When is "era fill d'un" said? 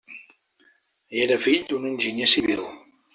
1.25-1.85